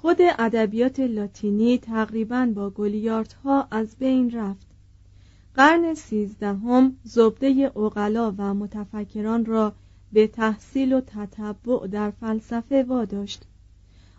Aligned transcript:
خود 0.00 0.18
ادبیات 0.38 1.00
لاتینی 1.00 1.78
تقریبا 1.78 2.52
با 2.54 2.70
گلیاردها 2.70 3.68
از 3.70 3.96
بین 3.96 4.30
رفت. 4.30 4.66
قرن 5.54 5.94
سیزدهم 5.94 6.96
زبده 7.02 7.72
اغلا 7.76 8.34
و 8.38 8.54
متفکران 8.54 9.44
را 9.44 9.72
به 10.12 10.26
تحصیل 10.26 10.92
و 10.92 11.00
تتبع 11.00 11.86
در 11.86 12.10
فلسفه 12.10 12.82
واداشت. 12.82 13.44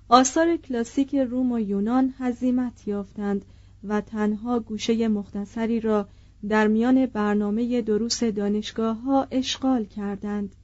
آثار 0.10 0.58
کلاسیک 0.58 1.16
روم 1.16 1.52
و 1.52 1.60
یونان 1.60 2.14
هزیمت 2.18 2.88
یافتند 2.88 3.46
و 3.84 4.02
تنها 4.02 4.60
گوشه 4.60 5.08
مختصری 5.08 5.80
را 5.80 6.08
در 6.50 6.68
میان 6.68 7.06
برنامه 7.06 7.82
دروس 7.82 8.24
دانشگاه 8.24 8.98
ها 8.98 9.28
اشغال 9.32 9.86
کردند. 9.86 10.56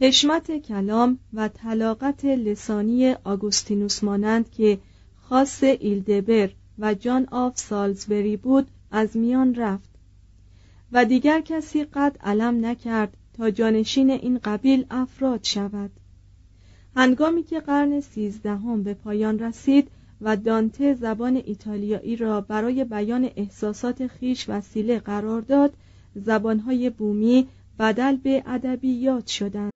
حشمت 0.00 0.58
کلام 0.58 1.18
و 1.32 1.48
طلاقت 1.48 2.24
لسانی 2.24 3.12
آگوستینوس 3.12 4.04
مانند 4.04 4.50
که 4.50 4.78
خاص 5.16 5.62
هیلدبر 5.62 6.50
و 6.78 6.94
جان 6.94 7.26
آف 7.30 7.58
سالزبری 7.58 8.36
بود 8.36 8.66
از 8.90 9.16
میان 9.16 9.54
رفت. 9.54 9.90
و 10.92 11.04
دیگر 11.04 11.40
کسی 11.40 11.84
قد 11.84 12.16
علم 12.20 12.66
نکرد 12.66 13.16
تا 13.36 13.50
جانشین 13.50 14.10
این 14.10 14.38
قبیل 14.38 14.86
افراد 14.90 15.40
شود. 15.42 15.90
هنگامی 16.96 17.42
که 17.42 17.60
قرن 17.60 18.00
سیزدهم 18.00 18.82
به 18.82 18.94
پایان 18.94 19.38
رسید 19.38 19.90
و 20.20 20.36
دانته 20.36 20.94
زبان 20.94 21.36
ایتالیایی 21.36 22.16
را 22.16 22.40
برای 22.40 22.84
بیان 22.84 23.30
احساسات 23.36 24.06
خویش 24.06 24.48
وسیله 24.48 24.98
قرار 24.98 25.40
داد 25.40 25.74
زبانهای 26.14 26.90
بومی 26.90 27.48
بدل 27.78 28.16
به 28.16 28.42
ادبیات 28.46 29.26
شدند. 29.26 29.75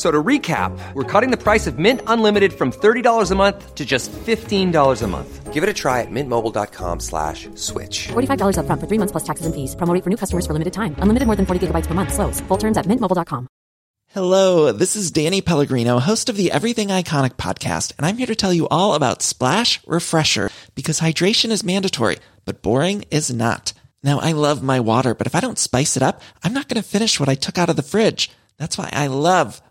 So 0.00 0.10
to 0.10 0.22
recap, 0.22 0.72
we're 0.94 1.04
cutting 1.04 1.30
the 1.30 1.36
price 1.36 1.66
of 1.66 1.78
Mint 1.78 2.00
Unlimited 2.06 2.54
from 2.54 2.72
$30 2.72 3.30
a 3.30 3.34
month 3.34 3.74
to 3.74 3.84
just 3.84 4.10
$15 4.10 5.02
a 5.02 5.06
month. 5.06 5.52
Give 5.52 5.62
it 5.62 5.68
a 5.68 5.74
try 5.74 6.00
at 6.00 6.10
mintmobile.com 6.10 7.00
slash 7.00 7.50
switch. 7.54 8.08
$45 8.08 8.56
up 8.56 8.64
front 8.64 8.80
for 8.80 8.86
three 8.86 8.96
months 8.96 9.12
plus 9.12 9.24
taxes 9.24 9.44
and 9.44 9.54
fees. 9.54 9.76
Promo 9.76 9.92
for 10.02 10.08
new 10.08 10.16
customers 10.16 10.46
for 10.46 10.54
limited 10.54 10.72
time. 10.72 10.94
Unlimited 11.00 11.26
more 11.26 11.36
than 11.36 11.44
40 11.44 11.66
gigabytes 11.66 11.86
per 11.86 11.92
month. 11.92 12.14
Slows. 12.14 12.40
Full 12.48 12.56
terms 12.56 12.78
at 12.78 12.86
mintmobile.com. 12.86 13.46
Hello, 14.14 14.72
this 14.72 14.96
is 14.96 15.10
Danny 15.10 15.42
Pellegrino, 15.42 15.98
host 15.98 16.30
of 16.30 16.36
the 16.38 16.50
Everything 16.50 16.88
Iconic 16.88 17.34
podcast, 17.34 17.92
and 17.98 18.06
I'm 18.06 18.16
here 18.16 18.26
to 18.26 18.34
tell 18.34 18.54
you 18.54 18.66
all 18.68 18.94
about 18.94 19.22
Splash 19.22 19.86
Refresher 19.86 20.50
because 20.74 21.00
hydration 21.00 21.50
is 21.50 21.62
mandatory, 21.62 22.16
but 22.46 22.62
boring 22.62 23.04
is 23.10 23.30
not. 23.30 23.74
Now, 24.02 24.18
I 24.18 24.32
love 24.32 24.62
my 24.62 24.80
water, 24.80 25.14
but 25.14 25.26
if 25.26 25.34
I 25.34 25.40
don't 25.40 25.58
spice 25.58 25.98
it 25.98 26.02
up, 26.02 26.22
I'm 26.42 26.54
not 26.54 26.68
going 26.68 26.82
to 26.82 26.88
finish 26.88 27.20
what 27.20 27.28
I 27.28 27.34
took 27.34 27.58
out 27.58 27.68
of 27.68 27.76
the 27.76 27.82
fridge. 27.82 28.30
That's 28.56 28.78
why 28.78 28.88
I 28.92 29.06
love 29.06 29.62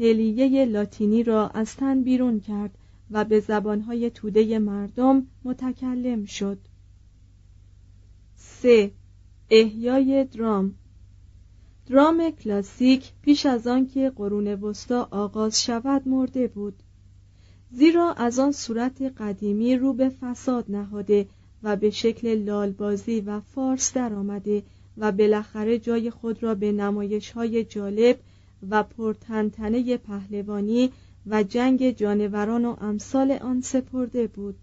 هلیه 0.00 0.64
لاتینی 0.64 1.22
را 1.22 1.48
از 1.48 1.76
تن 1.76 2.02
بیرون 2.02 2.40
کرد 2.40 2.78
و 3.10 3.24
به 3.24 3.40
زبانهای 3.40 4.10
توده 4.10 4.58
مردم 4.58 5.26
متکلم 5.44 6.24
شد. 6.24 6.58
3. 8.36 8.90
احیای 9.50 10.24
درام. 10.24 10.74
درام 11.86 12.30
کلاسیک 12.30 13.12
پیش 13.22 13.46
از 13.46 13.66
آنکه 13.66 14.10
قرون 14.10 14.46
وسطا 14.46 15.08
آغاز 15.10 15.64
شود 15.64 16.08
مرده 16.08 16.48
بود. 16.48 16.82
زیرا 17.70 18.12
از 18.12 18.38
آن 18.38 18.52
صورت 18.52 19.02
قدیمی 19.02 19.76
رو 19.76 19.92
به 19.92 20.08
فساد 20.08 20.64
نهاده 20.68 21.28
و 21.62 21.76
به 21.76 21.90
شکل 21.90 22.34
لالبازی 22.34 23.20
و 23.20 23.40
فارس 23.40 23.94
درآمده 23.94 24.62
و 24.96 25.12
بالاخره 25.12 25.78
جای 25.78 26.10
خود 26.10 26.42
را 26.42 26.54
به 26.54 26.72
نمایش 26.72 27.30
های 27.30 27.64
جالب 27.64 28.18
و 28.70 28.82
پرتنتنه 28.82 29.96
پهلوانی 29.96 30.90
و 31.26 31.42
جنگ 31.42 31.90
جانوران 31.90 32.64
و 32.64 32.76
امثال 32.80 33.32
آن 33.32 33.60
سپرده 33.60 34.26
بود. 34.26 34.56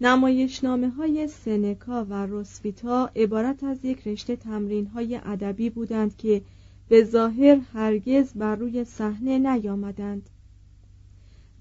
نمایشنامه 0.00 0.88
های 0.88 1.28
سنکا 1.28 2.04
و 2.04 2.26
روسویتا 2.26 3.10
عبارت 3.16 3.64
از 3.64 3.84
یک 3.84 4.08
رشته 4.08 4.36
تمرین 4.36 4.86
های 4.86 5.20
ادبی 5.24 5.70
بودند 5.70 6.16
که 6.16 6.42
به 6.88 7.04
ظاهر 7.04 7.60
هرگز 7.72 8.32
بر 8.32 8.56
روی 8.56 8.84
صحنه 8.84 9.38
نیامدند. 9.38 10.30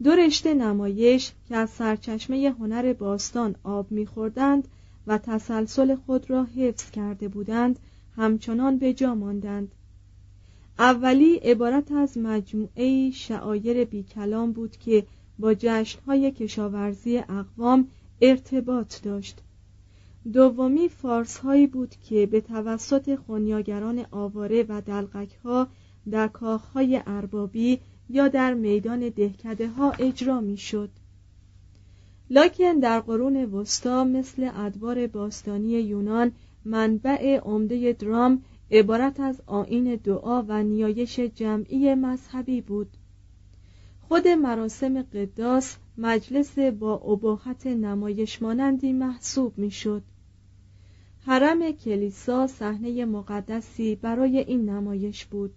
دو 0.03 0.12
رشته 0.12 0.53
نمایش 0.53 1.31
که 1.50 1.56
از 1.56 1.69
سرچشمه 1.69 2.56
هنر 2.59 2.94
باستان 2.94 3.56
آب 3.63 3.91
میخوردند 3.91 4.68
و 5.07 5.18
تسلسل 5.18 5.95
خود 5.95 6.29
را 6.29 6.44
حفظ 6.44 6.91
کرده 6.91 7.27
بودند 7.27 7.79
همچنان 8.15 8.77
به 8.77 8.94
جا 8.94 9.15
ماندند. 9.15 9.71
اولی 10.81 11.36
عبارت 11.36 11.92
از 11.92 12.18
مجموعه 12.18 13.12
شعایر 13.12 13.86
بی 13.86 14.04
کلام 14.04 14.51
بود 14.51 14.78
که 14.78 15.04
با 15.39 15.54
جشنهای 15.54 16.31
کشاورزی 16.31 17.18
اقوام 17.18 17.88
ارتباط 18.22 19.01
داشت. 19.04 19.39
دومی 20.33 20.89
فارس 20.89 21.38
هایی 21.38 21.68
بود 21.68 21.95
که 22.10 22.25
به 22.25 22.42
توسط 22.42 23.16
خونیاگران 23.16 24.06
آواره 24.12 24.66
و 24.69 24.81
دلقک 24.81 25.30
ها 25.44 25.68
در 26.12 26.28
کاخهای 26.28 27.01
اربابی 27.07 27.80
یا 28.10 28.28
در 28.28 28.54
میدان 28.54 29.10
دهکده 29.10 29.68
ها 29.68 29.92
اجرا 29.92 30.42
می 30.42 30.57
شد 30.57 30.89
لاکن 32.30 32.80
در 32.80 33.00
قرون 33.00 33.45
وسطا 33.45 34.04
مثل 34.04 34.50
ادوار 34.56 35.07
باستانی 35.07 35.69
یونان 35.69 36.31
منبع 36.66 37.39
عمده 37.39 37.94
درام 37.94 38.44
عبارت 38.71 39.19
از 39.19 39.41
آین 39.45 39.95
دعا 39.95 40.41
و 40.47 40.63
نیایش 40.63 41.19
جمعی 41.19 41.95
مذهبی 41.95 42.62
بود. 42.62 42.88
خود 44.01 44.27
مراسم 44.27 45.01
قداس 45.01 45.77
مجلس 45.97 46.59
با 46.59 46.94
اباحت 46.94 47.68
نمایش 47.68 48.41
مانندی 48.41 48.94
محسوب 48.94 49.57
می‌شد. 49.57 50.03
حرم 51.25 51.71
کلیسا 51.71 52.47
صحنه 52.47 53.06
مقدسی 53.06 53.95
برای 53.95 54.38
این 54.38 54.69
نمایش 54.69 55.25
بود. 55.25 55.53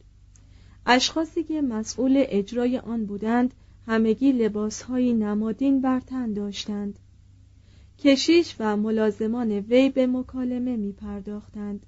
اشخاصی 0.87 1.45
که 1.45 1.63
مسئول 1.63 2.25
اجرای 2.29 2.79
آن 2.79 3.07
بودند 3.07 3.55
همگی 3.87 4.33
لباسهایی 4.33 5.13
نمادین 5.15 5.81
بر 5.81 6.01
تن 6.01 6.33
داشتند. 6.33 6.99
کشیش 7.99 8.57
و 8.59 8.77
ملازمان 8.77 9.53
وی 9.53 9.91
به 9.91 10.07
مکالمه 10.07 10.77
می 10.77 10.93
پرداختند 10.93 11.87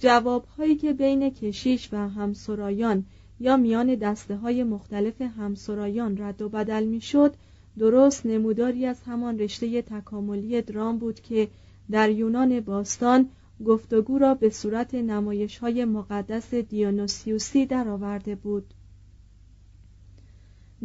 جوابهایی 0.00 0.76
که 0.76 0.92
بین 0.92 1.30
کشیش 1.30 1.88
و 1.92 2.08
همسرایان 2.08 3.04
یا 3.40 3.56
میان 3.56 3.94
دسته 3.94 4.36
های 4.36 4.64
مختلف 4.64 5.22
همسرایان 5.22 6.18
رد 6.18 6.42
و 6.42 6.48
بدل 6.48 6.84
می 6.84 7.00
شد 7.00 7.34
درست 7.78 8.26
نموداری 8.26 8.86
از 8.86 9.02
همان 9.02 9.38
رشته 9.38 9.82
تکاملی 9.82 10.62
درام 10.62 10.98
بود 10.98 11.20
که 11.20 11.48
در 11.90 12.10
یونان 12.10 12.60
باستان 12.60 13.28
گفتگو 13.64 14.18
را 14.18 14.34
به 14.34 14.50
صورت 14.50 14.94
نمایش 14.94 15.58
های 15.58 15.84
مقدس 15.84 16.54
دیونوسیوسی 16.54 17.66
درآورده 17.66 18.34
بود. 18.34 18.74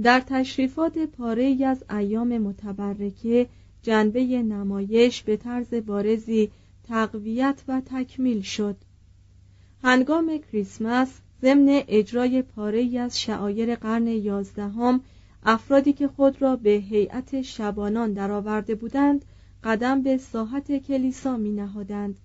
در 0.03 0.19
تشریفات 0.19 0.97
پاره 0.97 1.65
از 1.65 1.83
ایام 1.89 2.37
متبرکه 2.37 3.47
جنبه 3.81 4.23
نمایش 4.25 5.23
به 5.23 5.37
طرز 5.37 5.73
بارزی 5.73 6.51
تقویت 6.83 7.63
و 7.67 7.81
تکمیل 7.85 8.41
شد. 8.41 8.75
هنگام 9.85 10.37
کریسمس 10.37 11.19
ضمن 11.41 11.83
اجرای 11.87 12.41
پاره 12.41 12.99
از 12.99 13.21
شعایر 13.21 13.75
قرن 13.75 14.07
یازدهم 14.07 15.01
افرادی 15.43 15.93
که 15.93 16.07
خود 16.07 16.41
را 16.41 16.55
به 16.55 16.69
هیئت 16.69 17.41
شبانان 17.41 18.13
درآورده 18.13 18.75
بودند 18.75 19.25
قدم 19.63 20.01
به 20.01 20.17
ساحت 20.17 20.77
کلیسا 20.77 21.37
می 21.37 21.51
نهادند 21.51 22.15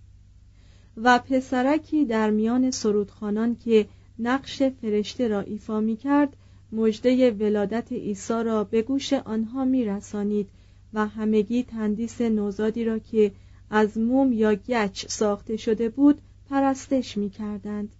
و 0.97 1.19
پسرکی 1.19 2.05
در 2.05 2.31
میان 2.31 2.71
سرودخانان 2.71 3.57
که 3.65 3.87
نقش 4.19 4.63
فرشته 4.63 5.29
را 5.29 5.41
ایفا 5.41 5.81
می 5.81 5.97
کرد 5.97 6.37
مژده 6.73 7.31
ولادت 7.31 7.93
عیسی 7.93 8.43
را 8.45 8.65
به 8.65 8.83
گوش 8.83 9.13
آنها 9.13 9.65
می 9.65 9.85
رسانید 9.85 10.49
و 10.95 11.07
همگی 11.07 11.63
تندیس 11.63 12.21
نوزادی 12.21 12.85
را 12.85 12.99
که 12.99 13.33
از 13.71 13.99
موم 13.99 14.33
یا 14.33 14.55
گچ 14.55 15.07
ساخته 15.09 15.57
شده 15.57 15.89
بود 15.89 16.21
پرستش 16.51 17.17
می 17.17 17.31
کردند. 17.31 17.93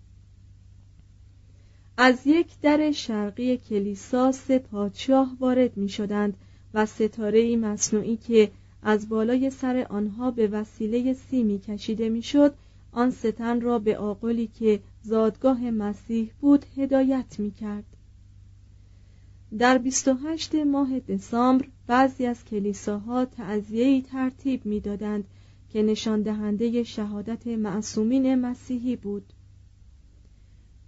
از 1.97 2.27
یک 2.27 2.47
در 2.63 2.93
شرقی 2.93 3.57
کلیسا 3.57 4.33
سه 4.33 4.59
پادشاه 4.59 5.37
وارد 5.41 5.77
می 5.77 5.89
شدند 5.89 6.37
و 6.75 6.87
ستاره 6.87 7.57
مصنوعی 7.57 8.17
که 8.17 8.51
از 8.83 9.09
بالای 9.09 9.51
سر 9.51 9.87
آنها 9.91 10.31
به 10.31 10.47
وسیله 10.47 11.15
سیمی 11.15 11.59
کشیده 11.59 12.09
می‌شد 12.09 12.55
آن 12.93 13.11
ستن 13.11 13.61
را 13.61 13.79
به 13.79 13.99
آقلی 13.99 14.47
که 14.47 14.81
زادگاه 15.03 15.71
مسیح 15.71 16.31
بود 16.41 16.65
هدایت 16.77 17.39
می 17.39 17.51
کرد. 17.51 17.85
در 19.59 19.79
28 19.79 20.55
ماه 20.55 21.01
دسامبر 21.01 21.67
بعضی 21.87 22.27
از 22.27 22.45
کلیساها 22.45 23.25
تعذیه‌ای 23.25 24.03
ترتیب 24.03 24.67
می‌دادند 24.67 25.25
که 25.71 25.83
نشان 25.83 26.23
دهنده 26.23 26.83
شهادت 26.83 27.47
معصومین 27.47 28.35
مسیحی 28.35 28.97
بود 28.97 29.33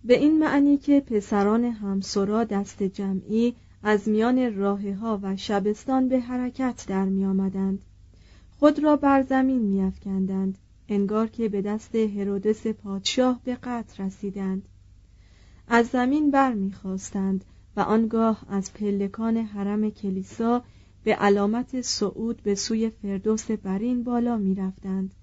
به 0.05 0.19
این 0.19 0.39
معنی 0.39 0.79
که 0.79 1.01
پسران 1.01 1.65
همسرا 1.65 2.45
دست 2.45 2.83
جمعی 2.83 3.55
از 3.83 4.09
میان 4.09 4.57
راه 4.57 4.93
ها 4.93 5.21
و 5.23 5.37
شبستان 5.37 6.09
به 6.09 6.21
حرکت 6.21 6.85
در 6.89 7.05
می 7.05 7.25
آمدند. 7.25 7.83
خود 8.59 8.79
را 8.79 8.97
بر 8.97 9.23
زمین 9.23 9.61
می 9.63 9.83
افکندند. 9.83 10.59
انگار 10.89 11.27
که 11.27 11.49
به 11.49 11.63
دست 11.63 11.95
هرودس 11.95 12.67
پادشاه 12.67 13.41
به 13.45 13.55
قتل 13.55 14.05
رسیدند 14.05 14.69
از 15.69 15.87
زمین 15.87 16.31
بر 16.31 16.53
می 16.53 16.73
خواستند 16.73 17.45
و 17.77 17.81
آنگاه 17.81 18.45
از 18.49 18.73
پلکان 18.73 19.37
حرم 19.37 19.91
کلیسا 19.91 20.63
به 21.05 21.15
علامت 21.15 21.81
صعود 21.81 22.43
به 22.43 22.55
سوی 22.55 22.91
فردوس 22.91 23.51
برین 23.51 24.03
بالا 24.03 24.37
می 24.37 24.55
رفتند. 24.55 25.15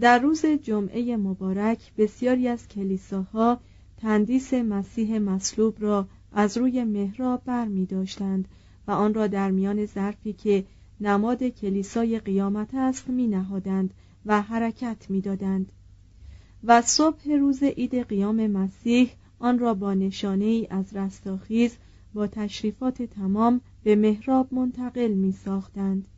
در 0.00 0.18
روز 0.18 0.46
جمعه 0.46 1.16
مبارک 1.16 1.92
بسیاری 1.98 2.48
از 2.48 2.68
کلیساها 2.68 3.60
تندیس 3.96 4.54
مسیح 4.54 5.18
مصلوب 5.18 5.76
را 5.78 6.08
از 6.32 6.56
روی 6.56 6.84
محراب 6.84 7.42
بر 7.44 7.64
می 7.64 7.86
داشتند 7.86 8.48
و 8.86 8.90
آن 8.90 9.14
را 9.14 9.26
در 9.26 9.50
میان 9.50 9.86
ظرفی 9.86 10.32
که 10.32 10.64
نماد 11.00 11.42
کلیسای 11.42 12.18
قیامت 12.18 12.74
است 12.74 13.08
می 13.08 13.26
نهادند 13.26 13.94
و 14.26 14.42
حرکت 14.42 15.06
می 15.08 15.20
دادند. 15.20 15.72
و 16.64 16.82
صبح 16.82 17.30
روز 17.30 17.62
عید 17.62 17.94
قیام 17.94 18.46
مسیح 18.46 19.10
آن 19.38 19.58
را 19.58 19.74
با 19.74 19.94
نشانه 19.94 20.44
ای 20.44 20.66
از 20.70 20.96
رستاخیز 20.96 21.76
با 22.14 22.26
تشریفات 22.26 23.02
تمام 23.02 23.60
به 23.86 23.96
محراب 23.96 24.54
منتقل 24.54 25.08
می 25.08 25.32
ساختند. 25.32 26.08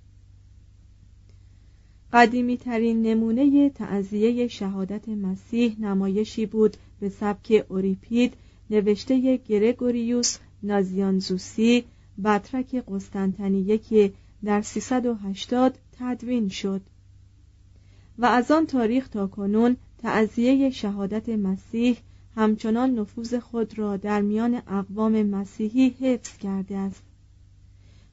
قدیمی 2.13 2.57
ترین 2.57 3.03
نمونه 3.03 3.71
تعذیه 3.71 4.49
شهادت 4.49 5.09
مسیح 5.09 5.77
نمایشی 5.81 6.47
بود 6.47 6.77
به 7.01 7.09
سبک 7.09 7.67
اوریپید 7.69 8.35
نوشته 8.71 9.37
گرگوریوس 9.37 10.39
نازیانزوسی 10.63 11.85
بطرک 12.25 12.75
قسطنطنیه 12.75 13.79
که 13.79 14.13
در 14.45 14.63
380 14.63 15.79
تدوین 15.99 16.49
شد 16.49 16.81
و 18.19 18.27
از 18.27 18.51
آن 18.51 18.67
تاریخ 18.67 19.09
تا 19.09 19.27
کنون 19.27 19.77
تعذیه 19.99 20.71
شهادت 20.71 21.29
مسیح 21.29 21.97
همچنان 22.37 22.99
نفوذ 22.99 23.35
خود 23.35 23.79
را 23.79 23.97
در 23.97 24.21
میان 24.21 24.63
اقوام 24.67 25.23
مسیحی 25.23 25.89
حفظ 25.89 26.37
کرده 26.37 26.77
است 26.77 27.08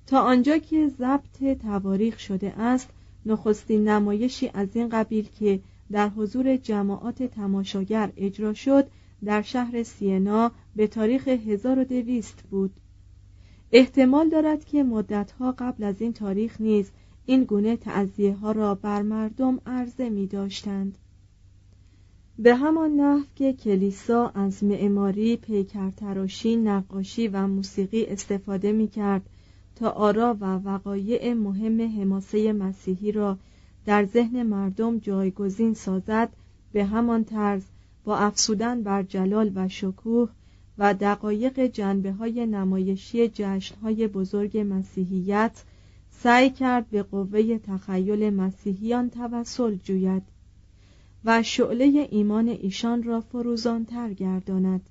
تا 0.07 0.21
آنجا 0.21 0.57
که 0.57 0.87
ضبط 0.87 1.61
تواریخ 1.61 2.19
شده 2.19 2.59
است 2.59 2.89
نخستین 3.25 3.87
نمایشی 3.87 4.51
از 4.53 4.67
این 4.73 4.89
قبیل 4.89 5.29
که 5.39 5.59
در 5.91 6.09
حضور 6.09 6.57
جماعات 6.57 7.23
تماشاگر 7.23 8.11
اجرا 8.17 8.53
شد 8.53 8.87
در 9.25 9.41
شهر 9.41 9.83
سینا 9.83 10.51
به 10.75 10.87
تاریخ 10.87 11.27
1200 11.27 12.41
بود. 12.51 12.71
احتمال 13.71 14.29
دارد 14.29 14.65
که 14.65 14.83
مدتها 14.83 15.51
قبل 15.51 15.83
از 15.83 16.01
این 16.01 16.13
تاریخ 16.13 16.61
نیز 16.61 16.91
این 17.25 17.43
گونه 17.43 17.77
تعذیه 17.77 18.33
ها 18.35 18.51
را 18.51 18.75
بر 18.75 19.01
مردم 19.01 19.59
عرضه 19.65 20.09
می 20.09 20.27
داشتند 20.27 20.97
به 22.39 22.55
همان 22.55 22.91
نحو 22.91 23.23
که 23.35 23.53
کلیسا 23.53 24.29
از 24.29 24.63
معماری 24.63 25.37
پیکرتراشی 25.37 26.55
نقاشی 26.55 27.27
و 27.27 27.47
موسیقی 27.47 28.05
استفاده 28.05 28.71
می 28.71 28.87
کرد 28.87 29.29
تا 29.75 29.89
آرا 29.89 30.37
و 30.41 30.45
وقایع 30.45 31.33
مهم 31.33 31.81
حماسه 31.81 32.53
مسیحی 32.53 33.11
را 33.11 33.37
در 33.85 34.05
ذهن 34.05 34.43
مردم 34.43 34.99
جایگزین 34.99 35.73
سازد 35.73 36.29
به 36.71 36.85
همان 36.85 37.23
طرز 37.23 37.63
با 38.03 38.17
افسودن 38.17 38.83
بر 38.83 39.03
جلال 39.03 39.51
و 39.55 39.69
شکوه 39.69 40.29
و 40.77 40.93
دقایق 40.93 41.59
جنبه 41.59 42.11
های 42.11 42.45
نمایشی 42.45 43.27
جشن 43.27 43.75
های 43.75 44.07
بزرگ 44.07 44.65
مسیحیت 44.69 45.63
سعی 46.11 46.49
کرد 46.49 46.89
به 46.89 47.03
قوه 47.03 47.57
تخیل 47.57 48.29
مسیحیان 48.29 49.09
توسل 49.09 49.75
جوید 49.83 50.23
و 51.25 51.43
شعله 51.43 52.07
ایمان 52.11 52.47
ایشان 52.47 53.03
را 53.03 53.21
فروزانتر 53.21 54.13
گرداند. 54.13 54.81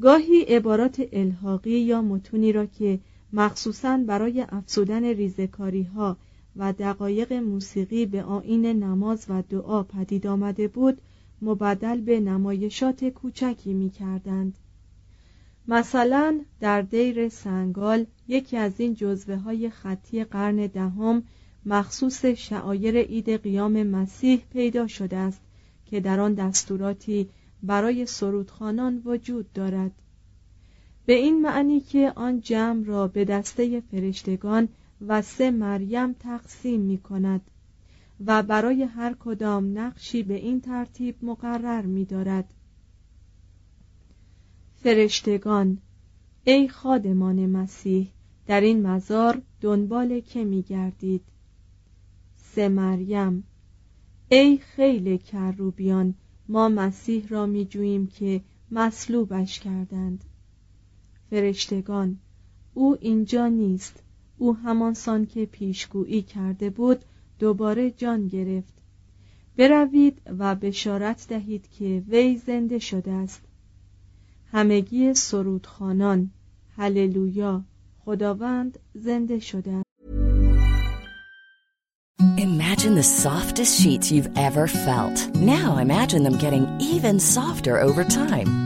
گاهی 0.00 0.40
عبارات 0.40 1.02
الحاقی 1.12 1.78
یا 1.78 2.02
متونی 2.02 2.52
را 2.52 2.66
که 2.66 3.00
مخصوصا 3.32 3.96
برای 4.06 4.46
افسودن 4.48 5.04
ریزکاری 5.04 5.82
ها 5.82 6.16
و 6.56 6.72
دقایق 6.72 7.32
موسیقی 7.32 8.06
به 8.06 8.22
آین 8.22 8.66
نماز 8.66 9.26
و 9.28 9.42
دعا 9.42 9.82
پدید 9.82 10.26
آمده 10.26 10.68
بود 10.68 11.00
مبدل 11.42 12.00
به 12.00 12.20
نمایشات 12.20 13.04
کوچکی 13.04 13.74
می 13.74 13.90
کردند. 13.90 14.58
مثلا 15.68 16.40
در 16.60 16.82
دیر 16.82 17.28
سنگال 17.28 18.06
یکی 18.28 18.56
از 18.56 18.72
این 18.80 18.94
جزوه 18.94 19.36
های 19.36 19.70
خطی 19.70 20.24
قرن 20.24 20.56
دهم 20.56 21.22
مخصوص 21.66 22.24
شعایر 22.24 22.96
عید 22.96 23.30
قیام 23.42 23.82
مسیح 23.82 24.42
پیدا 24.52 24.86
شده 24.86 25.16
است 25.16 25.40
که 25.86 26.00
در 26.00 26.20
آن 26.20 26.34
دستوراتی 26.34 27.28
برای 27.62 28.06
سرودخانان 28.06 29.02
وجود 29.04 29.52
دارد 29.52 29.92
به 31.06 31.12
این 31.12 31.42
معنی 31.42 31.80
که 31.80 32.12
آن 32.16 32.40
جمع 32.40 32.84
را 32.84 33.08
به 33.08 33.24
دسته 33.24 33.80
فرشتگان 33.80 34.68
و 35.06 35.22
سه 35.22 35.50
مریم 35.50 36.12
تقسیم 36.12 36.80
می 36.80 36.98
کند 36.98 37.40
و 38.26 38.42
برای 38.42 38.82
هر 38.82 39.16
کدام 39.20 39.78
نقشی 39.78 40.22
به 40.22 40.34
این 40.34 40.60
ترتیب 40.60 41.16
مقرر 41.22 41.82
می 41.86 42.04
دارد 42.04 42.54
فرشتگان 44.74 45.78
ای 46.44 46.68
خادمان 46.68 47.46
مسیح 47.46 48.08
در 48.46 48.60
این 48.60 48.86
مزار 48.86 49.42
دنبال 49.60 50.20
که 50.20 50.44
می 50.44 50.62
گردید 50.62 51.22
سه 52.36 52.68
مریم 52.68 53.44
ای 54.28 54.58
خیل 54.58 55.16
کروبیان 55.16 56.14
ما 56.48 56.68
مسیح 56.68 57.28
را 57.28 57.46
می 57.46 57.64
جوییم 57.64 58.06
که 58.06 58.40
مصلوبش 58.70 59.60
کردند. 59.60 60.24
فرشتگان. 61.30 62.18
او 62.74 62.96
اینجا 63.00 63.48
نیست. 63.48 64.02
او 64.38 64.56
همانسان 64.56 65.26
که 65.26 65.46
پیشگویی 65.46 66.22
کرده 66.22 66.70
بود 66.70 67.04
دوباره 67.38 67.90
جان 67.90 68.28
گرفت. 68.28 68.74
بروید 69.56 70.22
و 70.38 70.54
بشارت 70.54 71.26
دهید 71.28 71.70
که 71.70 72.02
وی 72.08 72.36
زنده 72.36 72.78
شده 72.78 73.12
است. 73.12 73.42
همگی 74.52 75.14
سرودخانان. 75.14 76.30
هللویا. 76.76 77.64
خداوند 78.04 78.78
زنده 78.94 79.38
شده 79.38 79.72
است. 79.72 79.86
Imagine 82.38 82.94
the 82.94 83.02
softest 83.02 83.80
sheets 83.80 84.10
you've 84.12 84.30
ever 84.36 84.66
felt. 84.66 85.34
Now 85.36 85.78
imagine 85.78 86.22
them 86.22 86.38
getting 86.38 86.66
even 86.80 87.18
softer 87.18 87.78
over 87.80 88.04
time. 88.04 88.65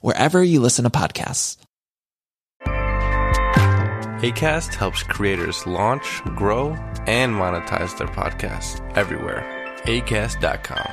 wherever 0.00 0.42
you 0.42 0.60
listen 0.60 0.84
to 0.84 0.90
podcasts. 0.90 1.56
ACAST 4.22 4.74
helps 4.74 5.02
creators 5.02 5.66
launch, 5.66 6.22
grow, 6.36 6.74
and 7.06 7.34
monetize 7.34 7.96
their 7.98 8.08
podcasts 8.08 8.80
everywhere. 8.96 9.42
ACAST.com. 9.84 10.90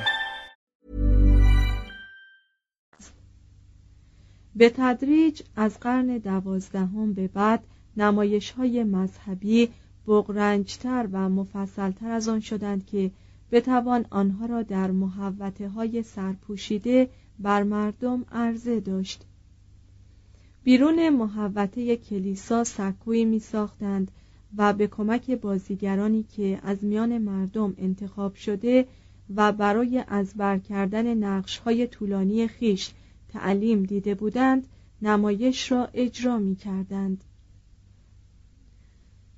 به 4.56 4.70
تدریج 4.76 5.42
از 5.56 5.80
قرن 5.80 6.18
دوازدهم 6.18 7.12
به 7.12 7.28
بعد 7.28 7.64
نمایش 7.96 8.50
های 8.50 8.84
مذهبی 8.84 9.68
بغرنجتر 10.06 11.08
و 11.12 11.28
مفصلتر 11.28 12.10
از 12.10 12.28
آن 12.28 12.40
شدند 12.40 12.86
که 12.86 13.10
بتوان 13.52 14.06
آنها 14.10 14.46
را 14.46 14.62
در 14.62 14.90
محوطه 14.90 15.68
های 15.68 16.02
سرپوشیده 16.02 17.08
بر 17.38 17.62
مردم 17.62 18.24
عرضه 18.32 18.80
داشت. 18.80 19.24
بیرون 20.64 21.08
محوطه 21.08 21.96
کلیسا 21.96 22.64
سکویی 22.64 23.24
می 23.24 23.38
ساختند 23.38 24.10
و 24.56 24.72
به 24.72 24.86
کمک 24.86 25.30
بازیگرانی 25.30 26.22
که 26.22 26.60
از 26.62 26.84
میان 26.84 27.18
مردم 27.18 27.74
انتخاب 27.78 28.34
شده 28.34 28.86
و 29.34 29.52
برای 29.52 30.04
از 30.08 30.34
بر 30.34 30.58
کردن 30.58 31.14
نقش 31.14 31.58
های 31.58 31.86
طولانی 31.86 32.48
خیش 32.48 32.90
تعلیم 33.28 33.82
دیده 33.82 34.14
بودند 34.14 34.66
نمایش 35.02 35.72
را 35.72 35.88
اجرا 35.94 36.38
می 36.38 36.56
کردند 36.56 37.24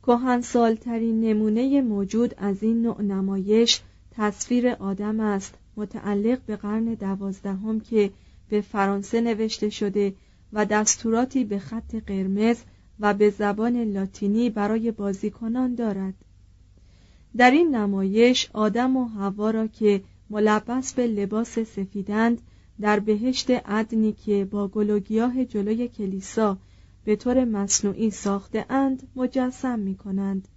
کهنسالترین 0.03 1.21
نمونه 1.21 1.81
موجود 1.81 2.35
از 2.38 2.62
این 2.62 2.83
نوع 2.83 3.03
نمایش 3.03 3.81
تصویر 4.11 4.69
آدم 4.69 5.21
است 5.21 5.59
متعلق 5.76 6.38
به 6.47 6.56
قرن 6.56 6.85
دوازدهم 6.85 7.80
که 7.80 8.11
به 8.49 8.61
فرانسه 8.61 9.21
نوشته 9.21 9.71
شده 9.71 10.14
و 10.52 10.64
دستوراتی 10.64 11.45
به 11.45 11.59
خط 11.59 11.95
قرمز 11.95 12.56
و 13.00 13.14
به 13.14 13.30
زبان 13.30 13.76
لاتینی 13.76 14.50
برای 14.50 14.90
بازیکنان 14.90 15.75
دارد. 15.75 16.14
در 17.37 17.50
این 17.50 17.75
نمایش 17.75 18.50
آدم 18.52 18.97
و 18.97 19.04
هوا 19.04 19.50
را 19.50 19.66
که 19.66 20.02
ملبس 20.30 20.92
به 20.92 21.06
لباس 21.06 21.59
سفیدند 21.59 22.40
در 22.80 23.00
بهشت 23.00 23.50
عدنی 23.50 24.12
که 24.12 24.45
با 24.45 24.68
گل 24.68 24.99
جلوی 25.45 25.88
کلیسا 25.88 26.59
به 27.04 27.16
طور 27.16 27.45
مصنوعی 27.45 28.11
ساخته 28.11 28.66
اند 28.71 29.09
مجسم 29.16 29.78
می 29.78 29.95
کنند 29.95 30.49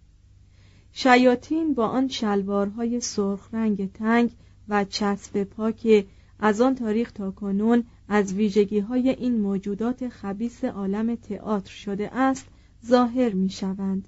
شیاطین 0.92 1.74
با 1.74 1.88
آن 1.88 2.08
شلوارهای 2.08 3.02
سرخ 3.02 3.54
رنگ 3.54 3.92
تنگ 3.92 4.32
و 4.70 4.86
چسب 4.86 5.44
پا 5.44 5.72
که 5.72 6.06
از 6.40 6.62
آن 6.62 6.76
تاریخ 6.76 7.12
تا 7.12 7.32
کنون 7.32 7.84
از 8.08 8.34
ویژگی 8.34 8.80
های 8.80 9.10
این 9.10 9.42
موجودات 9.42 10.10
خبیس 10.10 10.66
عالم 10.66 11.16
تئاتر 11.16 11.72
شده 11.72 12.16
است 12.16 12.48
ظاهر 12.86 13.34
می 13.34 13.50
شوند. 13.50 14.08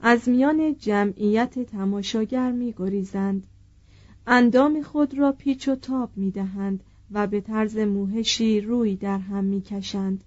از 0.00 0.28
میان 0.28 0.76
جمعیت 0.78 1.58
تماشاگر 1.58 2.52
می 2.52 2.74
گریزند. 2.76 3.46
اندام 4.26 4.82
خود 4.82 5.18
را 5.18 5.32
پیچ 5.32 5.68
و 5.68 5.74
تاب 5.74 6.10
می 6.16 6.30
دهند 6.30 6.82
و 7.10 7.26
به 7.26 7.40
طرز 7.40 7.76
موهشی 7.76 8.60
روی 8.60 8.96
در 8.96 9.18
هم 9.18 9.44
می 9.44 9.60
کشند. 9.60 10.24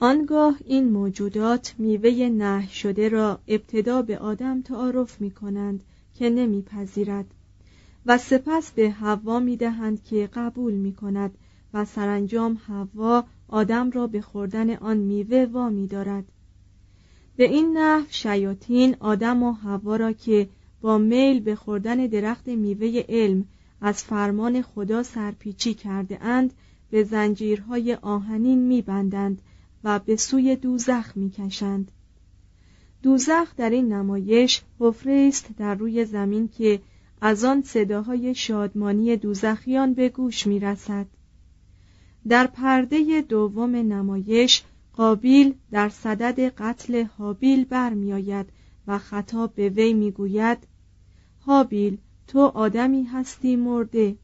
آنگاه 0.00 0.56
این 0.64 0.88
موجودات 0.88 1.74
میوه 1.78 2.10
نه 2.10 2.68
شده 2.68 3.08
را 3.08 3.38
ابتدا 3.48 4.02
به 4.02 4.18
آدم 4.18 4.62
تعارف 4.62 5.20
می 5.20 5.30
کنند 5.30 5.84
که 6.18 6.30
نمیپذیرد 6.30 7.26
و 8.06 8.18
سپس 8.18 8.72
به 8.72 8.90
حوا 8.90 9.38
می 9.38 9.56
دهند 9.56 10.04
که 10.04 10.28
قبول 10.32 10.74
می 10.74 10.92
کند 10.92 11.38
و 11.74 11.84
سرانجام 11.84 12.58
حوا 12.66 13.24
آدم 13.48 13.90
را 13.90 14.06
به 14.06 14.20
خوردن 14.20 14.76
آن 14.76 14.96
میوه 14.96 15.44
وا 15.52 15.68
می 15.68 15.86
دارد. 15.86 16.24
به 17.36 17.44
این 17.44 17.78
نحو 17.78 18.04
شیاطین 18.10 18.96
آدم 19.00 19.42
و 19.42 19.52
حوا 19.52 19.96
را 19.96 20.12
که 20.12 20.48
با 20.80 20.98
میل 20.98 21.40
به 21.40 21.54
خوردن 21.54 22.06
درخت 22.06 22.48
میوه 22.48 23.04
علم 23.08 23.44
از 23.80 24.04
فرمان 24.04 24.62
خدا 24.62 25.02
سرپیچی 25.02 25.74
کرده 25.74 26.24
اند 26.24 26.52
به 26.90 27.04
زنجیرهای 27.04 27.94
آهنین 27.94 28.58
می 28.58 28.82
بندند 28.82 29.42
و 29.84 29.98
به 29.98 30.16
سوی 30.16 30.56
دوزخ 30.56 31.16
می 31.16 31.30
کشند. 31.30 31.90
دوزخ 33.06 33.56
در 33.56 33.70
این 33.70 33.92
نمایش 33.92 34.62
حفره 34.80 35.26
است 35.28 35.48
در 35.56 35.74
روی 35.74 36.04
زمین 36.04 36.48
که 36.48 36.80
از 37.20 37.44
آن 37.44 37.62
صداهای 37.62 38.34
شادمانی 38.34 39.16
دوزخیان 39.16 39.94
به 39.94 40.08
گوش 40.08 40.46
می 40.46 40.60
رسد. 40.60 41.06
در 42.28 42.46
پرده 42.46 43.20
دوم 43.28 43.76
نمایش 43.76 44.62
قابیل 44.92 45.54
در 45.70 45.88
صدد 45.88 46.40
قتل 46.40 47.04
حابیل 47.04 47.64
برمیآید 47.64 48.46
و 48.86 48.98
خطاب 48.98 49.54
به 49.54 49.68
وی 49.68 49.94
می‌گوید 49.94 50.58
حابیل 51.38 51.98
تو 52.26 52.38
آدمی 52.38 53.02
هستی 53.02 53.56
مرده 53.56 54.16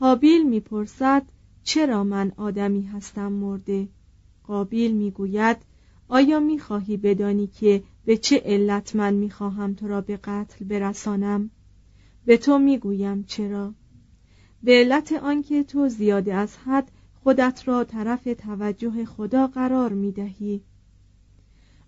حابیل 0.00 0.48
می‌پرسد 0.48 1.22
چرا 1.62 2.04
من 2.04 2.32
آدمی 2.36 2.82
هستم 2.82 3.32
مرده 3.32 3.88
قابیل 4.42 4.96
می‌گوید 4.96 5.56
آیا 6.08 6.40
می‌خواهی 6.40 6.96
بدانی 6.96 7.46
که 7.46 7.82
به 8.06 8.16
چه 8.16 8.42
علت 8.44 8.96
من 8.96 9.14
می‌خواهم 9.14 9.74
تو 9.74 9.88
را 9.88 10.00
به 10.00 10.16
قتل 10.16 10.64
برسانم 10.64 11.50
به 12.26 12.36
تو 12.36 12.58
می‌گویم 12.58 13.24
چرا 13.24 13.74
به 14.62 14.72
علت 14.72 15.12
آنکه 15.12 15.62
تو 15.62 15.88
زیاده 15.88 16.34
از 16.34 16.56
حد 16.56 16.90
خودت 17.22 17.62
را 17.64 17.84
طرف 17.84 18.28
توجه 18.38 19.04
خدا 19.04 19.46
قرار 19.46 19.92
می 19.92 20.12
دهی. 20.12 20.60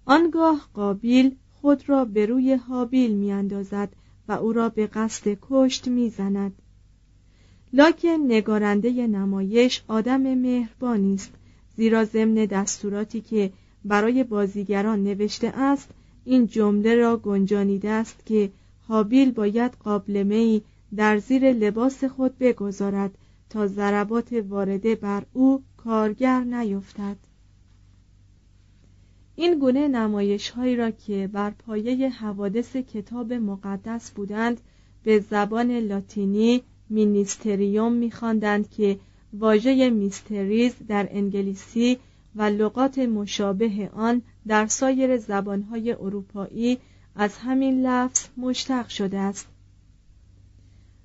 آنگاه 0.04 0.68
قابیل 0.74 1.36
خود 1.52 1.88
را 1.88 2.04
به 2.04 2.26
روی 2.26 2.54
حابیل 2.54 3.14
می 3.14 3.32
اندازد 3.32 3.88
و 4.28 4.32
او 4.32 4.52
را 4.52 4.68
به 4.68 4.86
قصد 4.86 5.38
کشت 5.42 5.88
می 5.88 6.10
زند. 6.10 6.52
لاکن 7.72 8.08
نگارنده 8.08 9.06
نمایش 9.06 9.82
آدم 9.88 10.34
مهربانی 10.34 11.14
است 11.14 11.32
زیرا 11.76 12.04
ضمن 12.04 12.34
دستوراتی 12.34 13.20
که 13.20 13.52
برای 13.84 14.24
بازیگران 14.24 15.04
نوشته 15.04 15.48
است 15.48 15.90
این 16.30 16.46
جمله 16.46 16.94
را 16.94 17.16
گنجانیده 17.16 17.90
است 17.90 18.26
که 18.26 18.50
حابیل 18.88 19.30
باید 19.30 19.72
قابلمه 19.84 20.60
در 20.96 21.18
زیر 21.18 21.52
لباس 21.52 22.04
خود 22.04 22.38
بگذارد 22.38 23.18
تا 23.50 23.66
ضربات 23.66 24.32
وارده 24.48 24.94
بر 24.94 25.22
او 25.32 25.62
کارگر 25.76 26.40
نیفتد. 26.44 27.16
این 29.36 29.58
گونه 29.58 29.88
نمایش 29.88 30.50
هایی 30.50 30.76
را 30.76 30.90
که 30.90 31.30
بر 31.32 31.50
پایه 31.50 32.08
حوادث 32.08 32.76
کتاب 32.76 33.32
مقدس 33.32 34.10
بودند 34.10 34.60
به 35.04 35.20
زبان 35.30 35.70
لاتینی 35.78 36.62
مینیستریوم 36.90 37.92
میخواندند 37.92 38.70
که 38.70 38.98
واژه 39.32 39.90
میستریز 39.90 40.74
در 40.88 41.08
انگلیسی 41.10 41.98
و 42.34 42.42
لغات 42.42 42.98
مشابه 42.98 43.90
آن 43.92 44.22
در 44.46 44.66
سایر 44.66 45.16
زبانهای 45.16 45.92
اروپایی 45.92 46.78
از 47.14 47.36
همین 47.38 47.86
لفظ 47.86 48.26
مشتق 48.36 48.88
شده 48.88 49.18
است. 49.18 49.48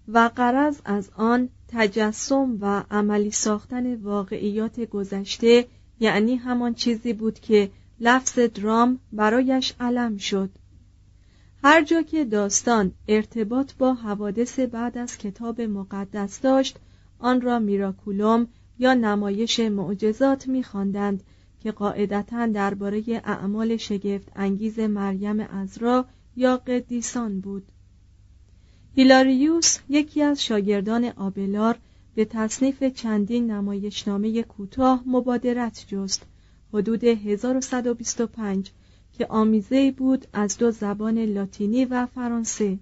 و 0.08 0.30
قرض 0.36 0.82
از 0.86 1.10
آن 1.16 1.50
تجسم 1.68 2.58
و 2.62 2.84
عملی 2.92 3.32
ساختن 3.32 3.96
واقعیات 3.96 4.80
گذشته 4.80 5.68
یعنی 6.00 6.36
همان 6.36 6.74
چیزی 6.74 7.14
بود 7.14 7.40
که 7.40 7.72
لفظ 8.00 8.40
درام 8.40 9.00
برایش 9.12 9.74
علم 9.80 10.18
شد. 10.18 10.50
هر 11.64 11.84
جا 11.84 12.02
که 12.02 12.26
داستان 12.26 12.92
ارتباط 13.08 13.74
با 13.74 13.94
حوادث 13.94 14.60
بعد 14.60 14.98
از 14.98 15.18
کتاب 15.18 15.62
مقدس 15.62 16.42
داشت 16.42 16.80
آن 17.20 17.42
را 17.42 17.60
میراکولوم 17.60 18.48
یا 18.84 18.94
نمایش 18.94 19.60
معجزات 19.60 20.48
میخواندند 20.48 21.24
که 21.60 21.72
قاعدتا 21.72 22.46
درباره 22.46 23.04
اعمال 23.08 23.78
شگفت 23.78 24.32
انگیز 24.36 24.80
مریم 24.80 25.40
ازرا 25.40 26.06
یا 26.36 26.58
قدیسان 26.58 27.40
بود. 27.40 27.64
هیلاریوس 28.96 29.78
یکی 29.90 30.22
از 30.22 30.44
شاگردان 30.44 31.06
آبلار 31.06 31.78
به 32.16 32.26
تصنیف 32.26 32.84
چندین 32.84 33.52
نمایشنامه 33.52 34.44
کوتاه 34.44 35.04
مبادرت 35.06 35.86
جست. 35.88 36.26
حدود 36.74 37.04
1125 37.04 38.72
که 39.18 39.26
آمیزه 39.28 39.92
بود 39.92 40.28
از 40.34 40.58
دو 40.58 40.72
زبان 40.72 41.18
لاتینی 41.18 41.86
و 41.86 42.06
فرانسه. 42.06 42.80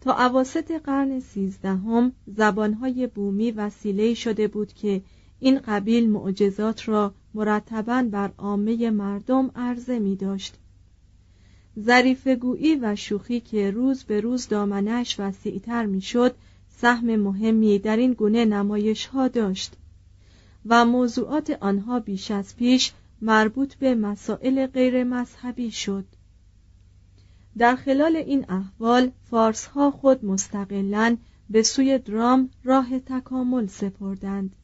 تا 0.00 0.12
عواست 0.12 0.70
قرن 0.70 1.20
سیزدهم 1.20 2.12
زبانهای 2.26 3.06
بومی 3.06 3.50
وسیله 3.50 4.14
شده 4.14 4.48
بود 4.48 4.72
که 4.72 5.02
این 5.40 5.58
قبیل 5.58 6.10
معجزات 6.10 6.88
را 6.88 7.14
مرتبا 7.34 8.08
بر 8.10 8.30
عامه 8.38 8.90
مردم 8.90 9.50
عرضه 9.56 9.98
می 9.98 10.16
داشت 10.16 10.54
ظریفگویی 11.80 12.76
و 12.76 12.96
شوخی 12.96 13.40
که 13.40 13.70
روز 13.70 14.04
به 14.04 14.20
روز 14.20 14.48
دامنش 14.48 15.20
وسیعتر 15.20 15.86
می‌شد 15.86 16.34
سهم 16.68 17.16
مهمی 17.16 17.78
در 17.78 17.96
این 17.96 18.12
گونه 18.12 18.44
نمایش 18.44 19.06
ها 19.06 19.28
داشت 19.28 19.72
و 20.66 20.84
موضوعات 20.84 21.50
آنها 21.60 22.00
بیش 22.00 22.30
از 22.30 22.56
پیش 22.56 22.92
مربوط 23.20 23.74
به 23.74 23.94
مسائل 23.94 24.66
غیر 24.66 25.04
مذهبی 25.04 25.70
شد. 25.70 26.04
در 27.58 27.76
خلال 27.76 28.16
این 28.16 28.44
احوال 28.48 29.10
فارس 29.30 29.66
ها 29.66 29.90
خود 29.90 30.24
مستقلا 30.24 31.16
به 31.50 31.62
سوی 31.62 31.98
درام 31.98 32.50
راه 32.64 32.98
تکامل 32.98 33.66
سپردند. 33.66 34.56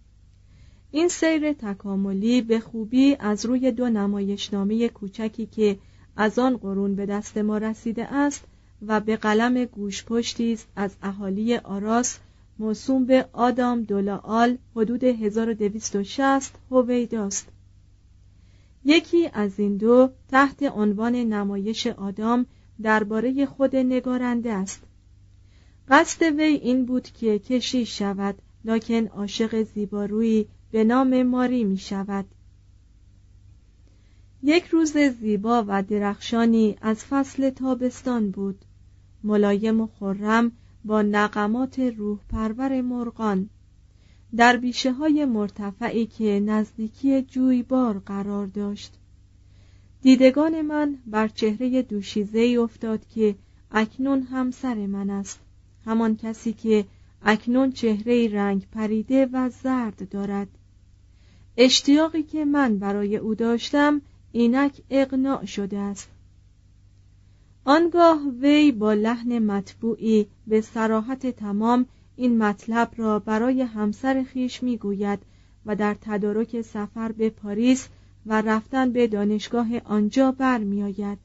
این 0.91 1.09
سیر 1.09 1.53
تکاملی 1.53 2.43
به 2.43 2.61
خوبی 2.61 3.17
از 3.21 3.47
روی 3.47 3.73
دو 3.73 3.89
نمایشنامه 3.89 4.89
کوچکی 4.89 5.47
که 5.47 5.79
از 6.17 6.39
آن 6.39 6.57
قرون 6.57 6.95
به 6.95 7.07
دست 7.07 7.39
ما 7.39 7.59
رسیده 7.59 8.15
است 8.15 8.45
و 8.87 9.01
به 9.01 9.17
قلم 9.17 9.65
گوشپشتی 9.65 10.53
است 10.53 10.69
از 10.77 10.97
اهالی 11.03 11.57
آراس 11.57 12.19
موسوم 12.59 13.05
به 13.05 13.29
آدام 13.33 13.83
دولائال 13.83 14.59
حدود 14.77 15.05
1260 15.05 16.55
هویداست 16.71 17.49
یکی 18.85 19.31
از 19.33 19.61
این 19.61 19.77
دو 19.77 20.11
تحت 20.29 20.63
عنوان 20.63 21.15
نمایش 21.15 21.87
آدام 21.87 22.47
درباره 22.83 23.47
خود 23.47 23.77
نگارنده 23.77 24.53
است. 24.53 24.83
قصد 25.89 26.23
وی 26.23 26.43
این 26.43 26.85
بود 26.85 27.09
که 27.09 27.39
کشی 27.39 27.87
شود 27.87 28.35
لکن 28.65 29.07
عاشق 29.07 29.63
زیبارویی 29.63 30.49
به 30.71 30.85
نام 30.85 31.23
ماری 31.23 31.65
می 31.65 31.77
شود. 31.77 32.25
یک 34.43 34.65
روز 34.65 34.97
زیبا 34.99 35.65
و 35.69 35.83
درخشانی 35.83 36.77
از 36.81 37.05
فصل 37.05 37.51
تابستان 37.51 38.31
بود. 38.31 38.65
ملایم 39.25 39.81
و 39.81 39.87
خرم 39.87 40.53
با 40.85 41.03
نقمات 41.03 41.79
روح 41.79 42.19
پرور 42.29 42.81
مرغان. 42.81 43.51
در 44.37 44.57
بیشه 44.57 44.93
های 44.93 45.25
مرتفعی 45.25 46.07
که 46.07 46.41
نزدیکی 46.41 47.23
جویبار 47.23 47.99
قرار 47.99 48.47
داشت. 48.47 48.93
دیدگان 50.05 50.63
من 50.63 50.99
بر 51.07 51.29
چهره 51.29 51.83
دوشیزه 51.83 52.57
افتاد 52.61 53.09
که 53.09 53.35
اکنون 53.71 54.23
همسر 54.23 54.87
من 54.87 55.11
است. 55.11 55.41
همان 55.87 56.17
کسی 56.17 56.53
که 56.53 56.85
اکنون 57.23 57.73
چهره 57.73 58.29
رنگ 58.33 58.67
پریده 58.73 59.29
و 59.33 59.51
زرد 59.51 60.09
دارد. 60.09 60.49
اشتیاقی 61.57 62.23
که 62.23 62.45
من 62.45 62.79
برای 62.79 63.17
او 63.17 63.35
داشتم 63.35 64.01
اینک 64.33 64.81
اقناع 64.91 65.45
شده 65.45 65.79
است. 65.79 66.11
آنگاه 67.65 68.21
وی 68.41 68.73
با 68.73 68.93
لحن 68.93 69.39
مطبوعی 69.39 70.27
به 70.47 70.61
سراحت 70.61 71.27
تمام 71.27 71.87
این 72.17 72.39
مطلب 72.39 72.91
را 72.97 73.19
برای 73.19 73.63
همسر 73.63 74.23
خیش 74.23 74.63
می‌گوید 74.63 75.19
و 75.67 75.77
در 75.77 75.97
تدارک 76.01 76.61
سفر 76.61 77.13
به 77.13 77.31
پاریس 77.31 77.89
و 78.27 78.43
رفتن 78.43 78.93
به 78.93 79.07
دانشگاه 79.07 79.69
آنجا 79.85 80.33
برمیآید 80.33 81.19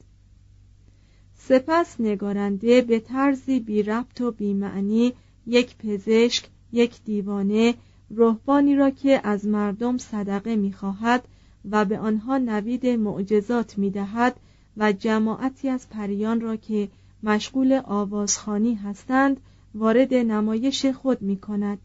سپس 1.34 2.00
نگارنده 2.00 2.82
به 2.82 3.00
طرزی 3.00 3.60
بی 3.60 3.82
ربط 3.82 4.20
و 4.20 4.30
بی 4.30 4.54
معنی 4.54 5.12
یک 5.46 5.76
پزشک 5.76 6.48
یک 6.72 7.04
دیوانه 7.04 7.74
رهبانی 8.10 8.76
را 8.76 8.90
که 8.90 9.20
از 9.24 9.46
مردم 9.46 9.98
صدقه 9.98 10.56
می‌خواهد 10.56 11.24
و 11.70 11.84
به 11.84 11.98
آنها 11.98 12.38
نوید 12.38 12.86
معجزات 12.86 13.78
می‌دهد 13.78 14.36
و 14.76 14.92
جماعتی 14.92 15.68
از 15.68 15.88
پریان 15.88 16.40
را 16.40 16.56
که 16.56 16.88
مشغول 17.22 17.80
آوازخانی 17.84 18.74
هستند 18.74 19.40
وارد 19.74 20.14
نمایش 20.14 20.86
خود 20.86 21.22
می 21.22 21.36
کند. 21.36 21.78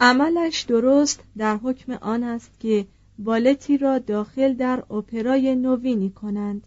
عملش 0.00 0.62
درست 0.62 1.20
در 1.36 1.56
حکم 1.56 1.92
آن 1.92 2.22
است 2.22 2.60
که 2.60 2.86
بالتی 3.18 3.78
را 3.78 3.98
داخل 3.98 4.54
در 4.54 4.84
اپرای 4.90 5.56
نوینی 5.56 6.10
کنند. 6.10 6.66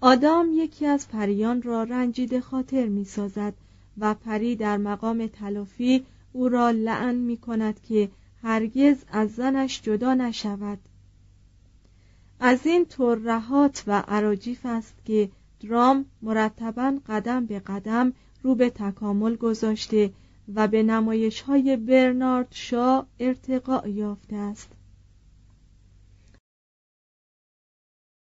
آدام 0.00 0.50
یکی 0.52 0.86
از 0.86 1.08
پریان 1.08 1.62
را 1.62 1.82
رنجیده 1.82 2.40
خاطر 2.40 2.86
می 2.86 3.04
سازد 3.04 3.54
و 3.98 4.14
پری 4.14 4.56
در 4.56 4.76
مقام 4.76 5.26
تلافی 5.26 6.04
او 6.32 6.48
را 6.48 6.70
لعن 6.70 7.14
می 7.14 7.36
کند 7.36 7.80
که 7.82 8.10
هرگز 8.42 8.96
از 9.12 9.30
زنش 9.34 9.82
جدا 9.82 10.14
نشود. 10.14 10.78
از 12.40 12.66
این 12.66 12.84
ترهات 12.84 13.84
و 13.86 14.04
عراجیف 14.08 14.66
است 14.66 14.94
که 15.04 15.30
درام 15.60 16.04
مرتبا 16.22 16.98
قدم 17.08 17.46
به 17.46 17.58
قدم 17.58 18.12
رو 18.42 18.54
به 18.54 18.70
تکامل 18.70 19.36
گذاشته 19.36 20.10
و 20.54 20.68
به 20.68 20.82
نمایش 20.82 21.40
های 21.40 21.76
برنارد 21.76 22.48
شا 22.50 23.06
ارتقا 23.20 23.88
یافته 23.88 24.36
است. 24.36 24.68